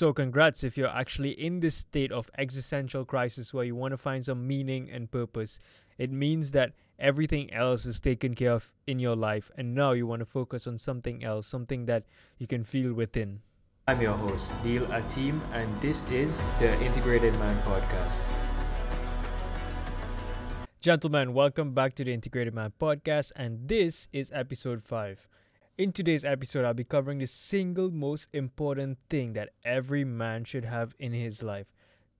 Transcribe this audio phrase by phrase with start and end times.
[0.00, 3.98] So, congrats if you're actually in this state of existential crisis where you want to
[3.98, 5.60] find some meaning and purpose.
[5.98, 10.06] It means that everything else is taken care of in your life, and now you
[10.06, 12.04] want to focus on something else, something that
[12.38, 13.42] you can feel within.
[13.88, 18.24] I'm your host, Neil Ateem, and this is the Integrated Man Podcast.
[20.80, 25.28] Gentlemen, welcome back to the Integrated Man Podcast, and this is episode 5.
[25.78, 30.66] In today's episode, I'll be covering the single most important thing that every man should
[30.66, 31.66] have in his life.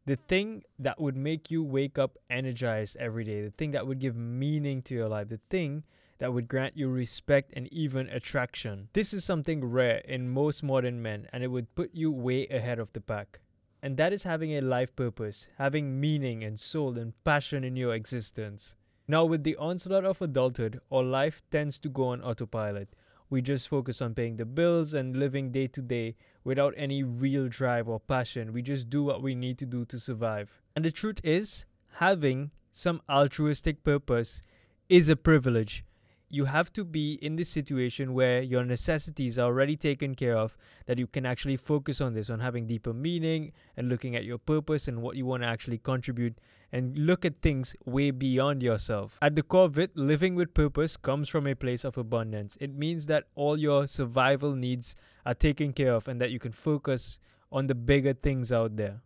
[0.07, 3.99] The thing that would make you wake up energized every day, the thing that would
[3.99, 5.85] give meaning to your life, the thing
[6.19, 8.89] that would grant you respect and even attraction.
[8.95, 12.79] This is something rare in most modern men, and it would put you way ahead
[12.79, 13.41] of the pack.
[13.83, 17.95] And that is having a life purpose, having meaning and soul and passion in your
[17.95, 18.75] existence.
[19.07, 22.89] Now, with the onslaught of adulthood, our life tends to go on autopilot.
[23.31, 27.49] We just focus on paying the bills and living day to day without any real
[27.49, 28.53] drive or passion.
[28.53, 30.61] We just do what we need to do to survive.
[30.75, 34.43] And the truth is, having some altruistic purpose
[34.89, 35.85] is a privilege
[36.31, 40.57] you have to be in this situation where your necessities are already taken care of,
[40.87, 44.39] that you can actually focus on this, on having deeper meaning and looking at your
[44.39, 46.39] purpose and what you want to actually contribute
[46.73, 49.19] and look at things way beyond yourself.
[49.21, 52.57] At the core of it, living with purpose comes from a place of abundance.
[52.61, 54.95] It means that all your survival needs
[55.27, 57.19] are taken care of and that you can focus
[57.51, 59.01] on the bigger things out there.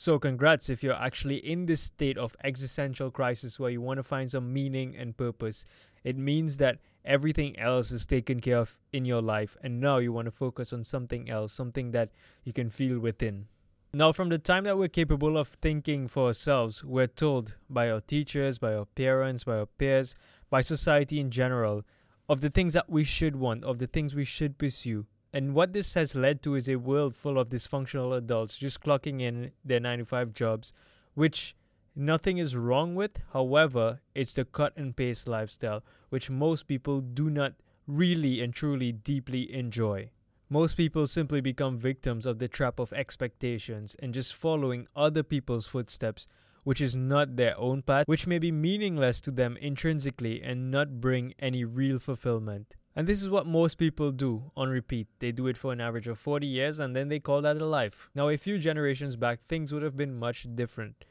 [0.00, 4.02] So, congrats if you're actually in this state of existential crisis where you want to
[4.02, 5.66] find some meaning and purpose
[6.04, 10.12] it means that everything else is taken care of in your life, and now you
[10.12, 12.10] want to focus on something else, something that
[12.44, 13.46] you can feel within.
[13.92, 18.00] Now, from the time that we're capable of thinking for ourselves, we're told by our
[18.00, 20.14] teachers, by our parents, by our peers,
[20.48, 21.84] by society in general,
[22.28, 25.06] of the things that we should want, of the things we should pursue.
[25.32, 29.20] And what this has led to is a world full of dysfunctional adults just clocking
[29.20, 30.72] in their 9 to 5 jobs,
[31.14, 31.56] which
[31.94, 33.20] nothing is wrong with.
[33.32, 37.54] However, it's the cut and paste lifestyle, which most people do not
[37.86, 40.10] really and truly deeply enjoy.
[40.48, 45.66] Most people simply become victims of the trap of expectations and just following other people's
[45.66, 46.26] footsteps,
[46.64, 51.00] which is not their own path, which may be meaningless to them intrinsically and not
[51.00, 52.76] bring any real fulfillment.
[52.96, 55.06] And this is what most people do on repeat.
[55.20, 57.64] They do it for an average of 40 years and then they call that a
[57.64, 58.10] life.
[58.14, 61.04] Now, a few generations back, things would have been much different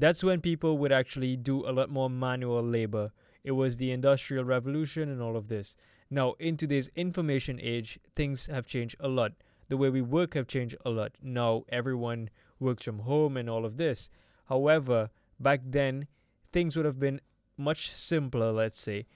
[0.00, 3.12] that's when people would actually do a lot more manual labor.
[3.44, 5.76] It was the Industrial Revolution and all of this.
[6.10, 9.32] Now, in today's information age, things have changed a lot.
[9.68, 11.12] The way we work have changed a lot.
[11.22, 14.10] Now, everyone works from home and all of this.
[14.48, 16.08] However, back then,
[16.52, 17.20] things would have been
[17.56, 19.06] much simpler, let's say.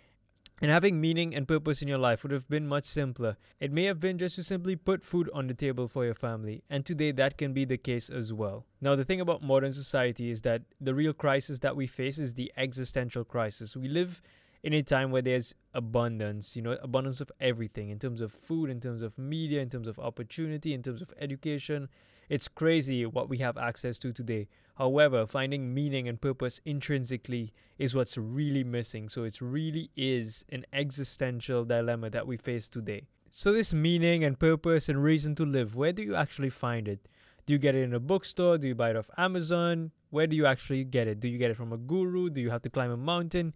[0.62, 3.36] And having meaning and purpose in your life would have been much simpler.
[3.58, 6.62] It may have been just to simply put food on the table for your family,
[6.70, 8.64] and today that can be the case as well.
[8.80, 12.34] Now, the thing about modern society is that the real crisis that we face is
[12.34, 13.76] the existential crisis.
[13.76, 14.22] We live
[14.62, 18.70] in a time where there's abundance, you know, abundance of everything in terms of food,
[18.70, 21.88] in terms of media, in terms of opportunity, in terms of education.
[22.28, 24.48] It's crazy what we have access to today.
[24.76, 29.08] However, finding meaning and purpose intrinsically is what's really missing.
[29.08, 33.06] So it really is an existential dilemma that we face today.
[33.30, 37.08] So, this meaning and purpose and reason to live, where do you actually find it?
[37.46, 38.58] Do you get it in a bookstore?
[38.58, 39.90] Do you buy it off Amazon?
[40.10, 41.18] Where do you actually get it?
[41.18, 42.30] Do you get it from a guru?
[42.30, 43.52] Do you have to climb a mountain?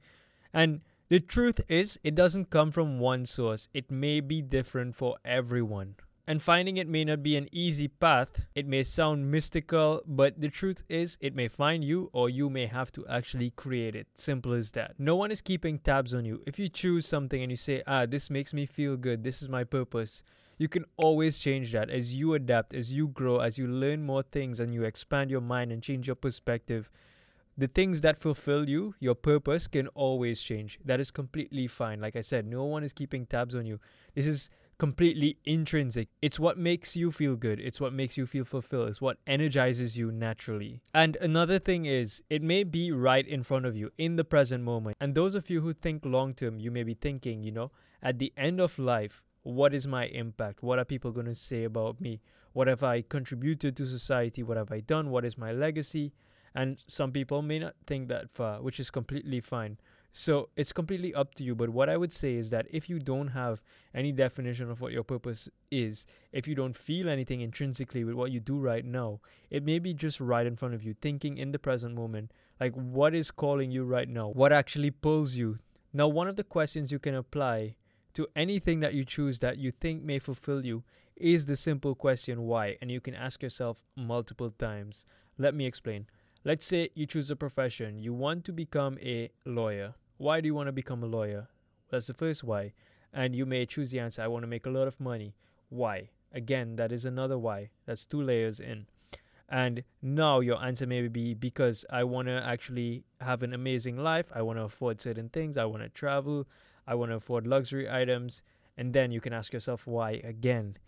[0.53, 0.81] And
[1.11, 3.69] the truth is, it doesn't come from one source.
[3.73, 5.95] It may be different for everyone
[6.29, 8.45] and finding it may not be an easy path.
[8.55, 12.67] It may sound mystical, but the truth is, it may find you or you may
[12.67, 14.09] have to actually create it.
[14.13, 14.97] Simple as that.
[14.99, 16.43] No one is keeping tabs on you.
[16.47, 19.49] If you choose something and you say, ah, this makes me feel good, this is
[19.49, 20.23] my purpose,
[20.59, 24.23] you can always change that as you adapt, as you grow, as you learn more
[24.23, 26.91] things and you expand your mind and change your perspective.
[27.57, 30.79] The things that fulfill you, your purpose, can always change.
[30.85, 32.03] That is completely fine.
[32.03, 33.81] Like I said, no one is keeping tabs on you.
[34.15, 36.09] This is completely intrinsic.
[36.23, 37.61] It's what makes you feel good.
[37.61, 38.89] It's what makes you feel fulfilled.
[38.89, 40.81] It's what energizes you naturally.
[40.95, 44.63] And another thing is, it may be right in front of you in the present
[44.63, 44.97] moment.
[45.01, 47.73] And those of you who think long term, you may be thinking, you know,
[48.03, 50.63] at the end of life, what is my impact?
[50.63, 52.21] What are people going to say about me?
[52.53, 54.43] What have I contributed to society?
[54.43, 55.11] What have I done?
[55.11, 56.13] What is my legacy?
[56.55, 59.79] And some people may not think that far, which is completely fine.
[60.13, 61.55] So it's completely up to you.
[61.55, 63.63] But what I would say is that if you don't have
[63.95, 68.33] any definition of what your purpose is, if you don't feel anything intrinsically with what
[68.33, 69.21] you do right now,
[69.51, 72.75] it may be just right in front of you, thinking in the present moment, like
[72.75, 74.29] what is calling you right now?
[74.31, 75.59] What actually pulls you?
[75.93, 77.77] Now, one of the questions you can apply
[78.15, 80.83] to anything that you choose that you think may fulfill you
[81.17, 85.07] is the simple question why, and you can ask yourself multiple times.
[85.37, 86.07] Let me explain.
[86.49, 87.99] Let's say you choose a profession.
[87.99, 89.93] You want to become a lawyer.
[90.17, 91.49] Why do you want to become a lawyer?
[91.91, 92.73] That's the first why.
[93.13, 95.35] And you may choose the answer I want to make a lot of money.
[95.69, 96.09] Why?
[96.33, 97.69] Again, that is another why.
[97.85, 98.87] That's two layers in.
[99.47, 104.33] And now your answer may be because I want to actually have an amazing life.
[104.35, 105.59] I want to afford certain things.
[105.59, 106.49] I want to travel.
[106.87, 108.43] I want to afford luxury items.
[108.75, 110.79] And then you can ask yourself why again.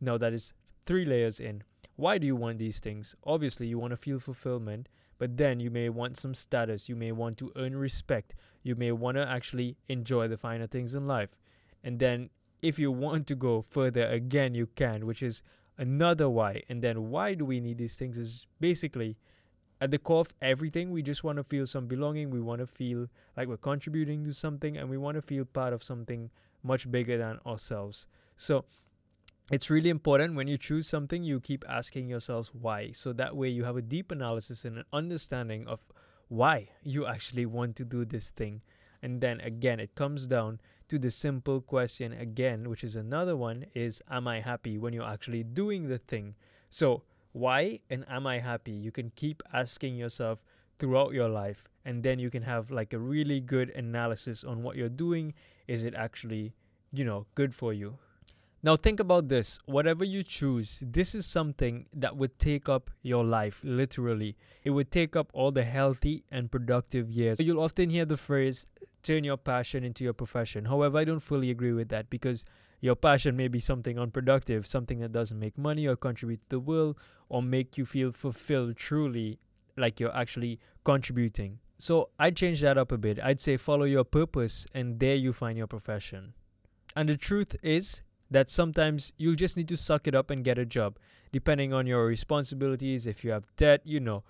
[0.00, 0.52] Now that is
[0.86, 1.64] three layers in.
[1.96, 3.16] Why do you want these things?
[3.24, 4.88] Obviously, you want to feel fulfillment,
[5.18, 6.88] but then you may want some status.
[6.88, 8.34] You may want to earn respect.
[8.62, 11.36] You may want to actually enjoy the finer things in life.
[11.82, 12.30] And then
[12.62, 15.42] if you want to go further again, you can, which is
[15.76, 16.62] another why.
[16.68, 19.16] And then why do we need these things is basically
[19.80, 22.30] at the core of everything, we just want to feel some belonging.
[22.30, 23.06] We want to feel
[23.36, 26.30] like we're contributing to something and we want to feel part of something
[26.62, 28.06] much bigger than ourselves.
[28.36, 28.64] So
[29.50, 32.92] it's really important when you choose something, you keep asking yourselves why.
[32.92, 35.80] So that way you have a deep analysis and an understanding of
[36.28, 38.60] why you actually want to do this thing.
[39.02, 43.66] And then again, it comes down to the simple question again, which is another one
[43.74, 46.34] is Am I happy when you're actually doing the thing?
[46.68, 47.02] So,
[47.32, 48.72] why and am I happy?
[48.72, 50.42] You can keep asking yourself
[50.78, 54.76] throughout your life, and then you can have like a really good analysis on what
[54.76, 55.34] you're doing.
[55.66, 56.54] Is it actually,
[56.92, 57.98] you know, good for you?
[58.60, 63.24] Now, think about this whatever you choose, this is something that would take up your
[63.24, 64.36] life, literally.
[64.64, 67.38] It would take up all the healthy and productive years.
[67.40, 68.66] You'll often hear the phrase,
[69.02, 70.64] turn your passion into your profession.
[70.64, 72.44] However, I don't fully agree with that because
[72.80, 76.60] your passion may be something unproductive, something that doesn't make money or contribute to the
[76.60, 76.96] world
[77.28, 79.38] or make you feel fulfilled truly,
[79.76, 81.60] like you're actually contributing.
[81.78, 83.20] So I'd change that up a bit.
[83.22, 86.34] I'd say follow your purpose and there you find your profession.
[86.96, 90.58] And the truth is, that sometimes you'll just need to suck it up and get
[90.58, 90.98] a job,
[91.32, 93.06] depending on your responsibilities.
[93.06, 94.24] If you have debt, you know,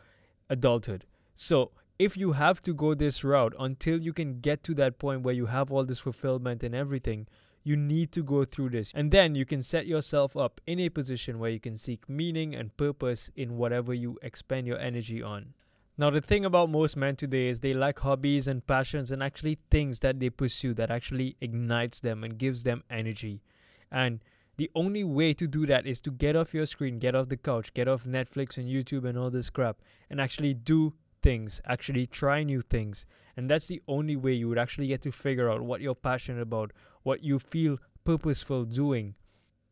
[0.48, 1.04] adulthood.
[1.34, 5.22] So, if you have to go this route until you can get to that point
[5.22, 7.26] where you have all this fulfillment and everything,
[7.64, 8.92] you need to go through this.
[8.94, 12.54] And then you can set yourself up in a position where you can seek meaning
[12.54, 15.54] and purpose in whatever you expend your energy on.
[16.00, 19.58] Now, the thing about most men today is they lack hobbies and passions and actually
[19.68, 23.42] things that they pursue that actually ignites them and gives them energy.
[23.90, 24.20] And
[24.56, 27.36] the only way to do that is to get off your screen, get off the
[27.36, 29.78] couch, get off Netflix and YouTube and all this crap,
[30.10, 33.06] and actually do things, actually try new things.
[33.36, 36.42] And that's the only way you would actually get to figure out what you're passionate
[36.42, 39.14] about, what you feel purposeful doing.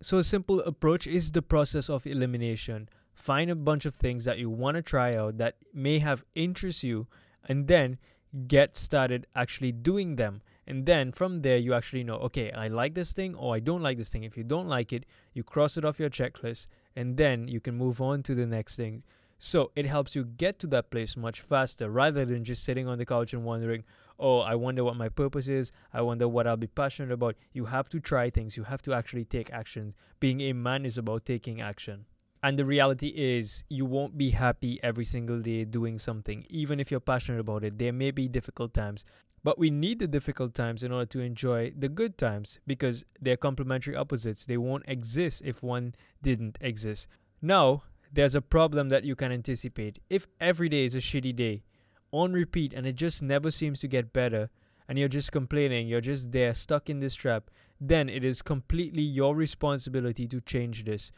[0.01, 2.89] So, a simple approach is the process of elimination.
[3.15, 6.83] Find a bunch of things that you want to try out that may have interest
[6.83, 7.09] you,
[7.49, 7.99] and then
[8.47, 10.43] get started actually doing them.
[10.67, 13.83] And then from there, you actually know, okay, I like this thing or I don't
[13.83, 14.25] like this thing.
[14.25, 16.67] If you don't like it, you cross it off your checklist
[16.97, 19.05] and then you can move on to the next thing.
[19.39, 22.99] So it helps you get to that place much faster rather than just sitting on
[22.99, 23.85] the couch and wondering,
[24.19, 25.73] oh, I wonder what my purpose is.
[25.93, 27.37] I wonder what I'll be passionate about.
[27.53, 28.57] You have to try things.
[28.57, 29.95] You have to actually take action.
[30.21, 32.07] Being a man is about taking action.
[32.43, 36.91] And the reality is, you won't be happy every single day doing something, even if
[36.91, 37.79] you're passionate about it.
[37.79, 39.05] There may be difficult times,
[39.47, 43.37] but we need the difficult times in order to enjoy the good times because they're
[43.37, 44.45] complementary opposites.
[44.45, 47.07] They won't exist if one didn't exist.
[47.41, 50.01] Now, there's a problem that you can anticipate.
[50.11, 51.63] If every day is a shitty day
[52.11, 54.51] on repeat and it just never seems to get better,
[54.89, 57.49] and you're just complaining, you're just there stuck in this trap,
[57.81, 61.13] then it is completely your responsibility to change this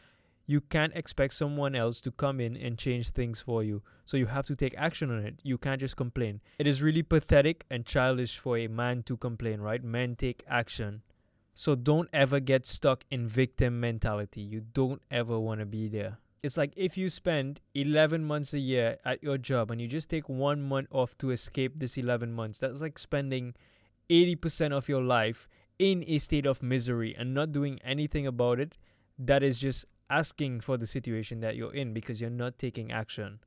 [0.49, 3.83] you can't expect someone else to come in and change things for you.
[4.03, 5.35] So you have to take action on it.
[5.43, 6.41] You can't just complain.
[6.57, 9.83] It is really pathetic and childish for a man to complain, right?
[9.83, 11.03] Men take action.
[11.53, 14.41] So don't ever get stuck in victim mentality.
[14.41, 16.17] You don't ever want to be there.
[16.41, 20.09] It's like if you spend 11 months a year at your job and you just
[20.09, 23.53] take one month off to escape this 11 months, that's like spending
[24.09, 28.79] 80% of your life in a state of misery and not doing anything about it.
[29.19, 33.39] That is just asking for the situation that you're in because you're not taking action.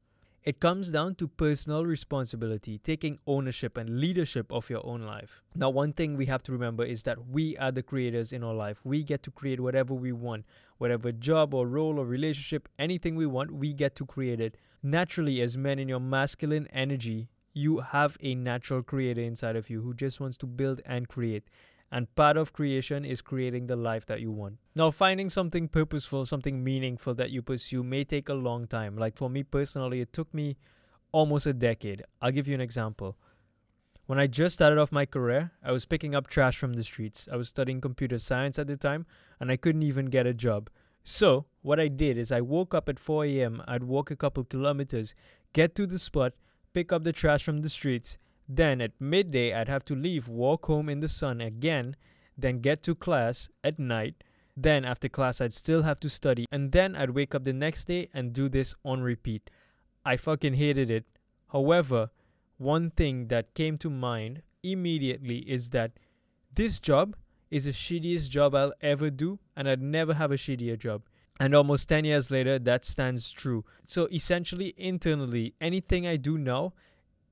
[0.44, 5.40] It comes down to personal responsibility, taking ownership and leadership of your own life.
[5.54, 8.54] Now, one thing we have to remember is that we are the creators in our
[8.54, 8.80] life.
[8.82, 10.44] We get to create whatever we want,
[10.78, 14.56] whatever job or role or relationship, anything we want, we get to create it.
[14.82, 19.82] Naturally, as men in your masculine energy, you have a natural creator inside of you
[19.82, 21.44] who just wants to build and create.
[21.92, 24.56] And part of creation is creating the life that you want.
[24.74, 28.96] Now, finding something purposeful, something meaningful that you pursue may take a long time.
[28.96, 30.56] Like for me personally, it took me
[31.12, 32.02] almost a decade.
[32.20, 33.18] I'll give you an example.
[34.06, 37.28] When I just started off my career, I was picking up trash from the streets.
[37.30, 39.06] I was studying computer science at the time,
[39.38, 40.70] and I couldn't even get a job
[41.04, 44.44] So, what I did is I woke up at 4 a.m., I'd walk a couple
[44.44, 45.14] kilometers,
[45.52, 46.32] get to the spot,
[46.72, 48.18] pick up the trash from the streets.
[48.54, 51.96] Then at midday, I'd have to leave, walk home in the sun again,
[52.36, 54.22] then get to class at night.
[54.54, 57.86] Then after class, I'd still have to study, and then I'd wake up the next
[57.86, 59.48] day and do this on repeat.
[60.04, 61.06] I fucking hated it.
[61.50, 62.10] However,
[62.58, 65.92] one thing that came to mind immediately is that
[66.54, 67.16] this job
[67.50, 71.04] is the shittiest job I'll ever do, and I'd never have a shittier job.
[71.40, 73.64] And almost 10 years later, that stands true.
[73.86, 76.74] So essentially, internally, anything I do now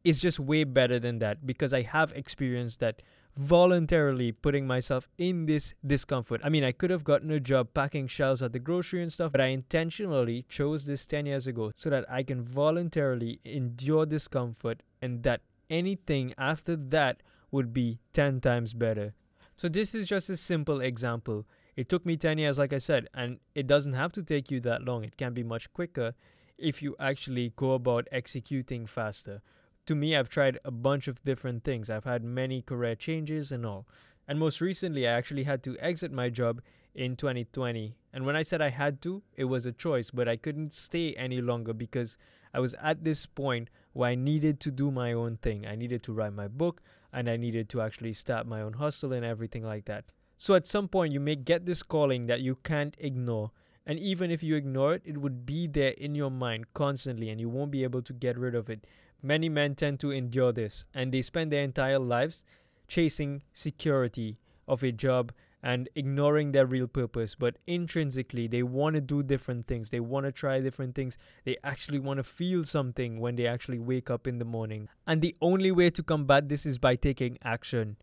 [0.05, 3.03] is just way better than that because I have experienced that
[3.37, 6.41] voluntarily putting myself in this discomfort.
[6.43, 9.33] I mean, I could have gotten a job packing shelves at the grocery and stuff,
[9.33, 14.83] but I intentionally chose this 10 years ago so that I can voluntarily endure discomfort
[15.01, 19.15] and that anything after that would be 10 times better.
[19.57, 21.47] So, this is just a simple example.
[21.77, 24.61] It took me 10 years, like I said, and it doesn't have to take you
[24.61, 25.05] that long.
[25.05, 26.15] It can be much quicker
[26.59, 29.43] if you actually go about executing faster.
[29.91, 31.91] To me, I've tried a bunch of different things.
[31.91, 33.89] I've had many career changes and all.
[34.29, 36.63] And most recently, I actually had to exit my job
[36.95, 37.97] in 2020.
[38.13, 41.13] And when I said I had to, it was a choice, but I couldn't stay
[41.15, 42.17] any longer because
[42.55, 45.67] I was at this point where I needed to do my own thing.
[45.67, 46.83] I needed to write my book
[47.13, 50.05] and I needed to actually start my own hustle and everything like that.
[50.37, 53.51] So at some point, you may get this calling that you can't ignore.
[53.85, 57.41] And even if you ignore it, it would be there in your mind constantly and
[57.41, 58.87] you won't be able to get rid of it.
[59.23, 62.45] Many men tend to endure this and they spend their entire lives
[62.89, 67.35] chasing security of a job and ignoring their real purpose.
[67.35, 69.91] But intrinsically, they want to do different things.
[69.91, 71.19] They want to try different things.
[71.45, 74.89] They actually want to feel something when they actually wake up in the morning.
[75.07, 77.97] And the only way to combat this is by taking action.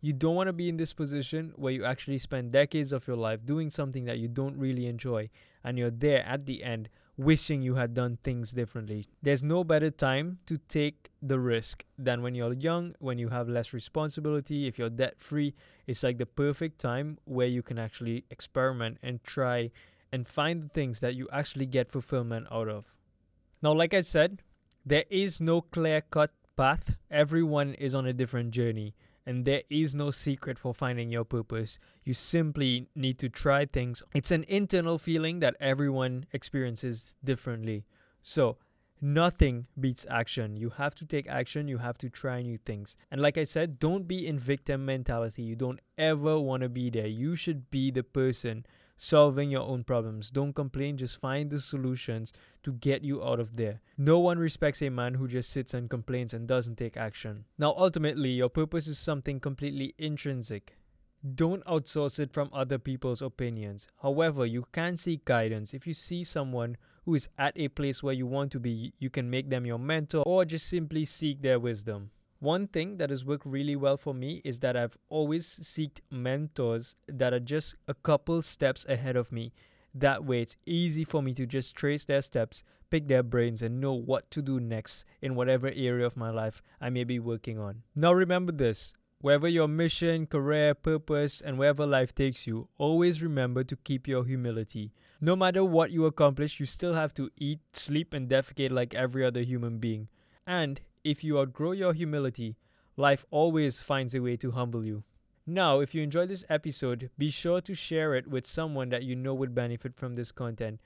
[0.00, 3.16] You don't want to be in this position where you actually spend decades of your
[3.16, 5.30] life doing something that you don't really enjoy
[5.64, 9.06] and you're there at the end wishing you had done things differently.
[9.20, 13.48] There's no better time to take the risk than when you're young, when you have
[13.48, 15.54] less responsibility, if you're debt free.
[15.86, 19.72] It's like the perfect time where you can actually experiment and try
[20.12, 22.94] and find the things that you actually get fulfillment out of.
[23.60, 24.42] Now, like I said,
[24.86, 28.94] there is no clear cut path, everyone is on a different journey
[29.28, 31.78] and there is no secret for finding your purpose.
[32.02, 34.02] You simply need to try things.
[34.14, 37.84] It's an internal feeling that everyone experiences differently.
[38.22, 38.56] So,
[39.02, 40.56] nothing beats action.
[40.56, 42.96] You have to take action, you have to try new things.
[43.10, 45.42] And like I said, don't be in victim mentality.
[45.42, 47.06] You don't ever want to be there.
[47.06, 48.64] You should be the person
[48.98, 50.30] solving your own problems.
[50.30, 52.32] Don't complain, just find the solutions
[52.64, 53.80] to get you out of there.
[53.96, 57.44] No one respects a man who just sits and complains and doesn't take action.
[57.56, 60.76] Now, ultimately, your purpose is something completely intrinsic.
[61.34, 63.86] Don't outsource it from other people's opinions.
[64.02, 65.72] However, you can seek guidance.
[65.72, 69.10] If you see someone who is at a place where you want to be, you
[69.10, 72.10] can make them your mentor or just simply seek their wisdom.
[72.40, 76.94] One thing that has worked really well for me is that I've always sought mentors
[77.08, 79.52] that are just a couple steps ahead of me.
[79.92, 83.80] That way, it's easy for me to just trace their steps, pick their brains, and
[83.80, 87.58] know what to do next in whatever area of my life I may be working
[87.58, 87.82] on.
[87.96, 93.64] Now, remember this wherever your mission, career, purpose, and wherever life takes you, always remember
[93.64, 94.92] to keep your humility.
[95.20, 99.24] No matter what you accomplish, you still have to eat, sleep, and defecate like every
[99.24, 100.06] other human being.
[100.46, 102.56] And if you outgrow your humility,
[102.96, 105.04] life always finds a way to humble you.
[105.46, 109.16] Now, if you enjoyed this episode, be sure to share it with someone that you
[109.16, 110.78] know would benefit from this content.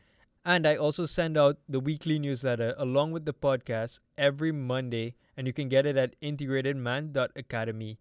[0.45, 5.47] And I also send out the weekly newsletter along with the podcast every Monday, and
[5.47, 7.99] you can get it at integratedman.academy.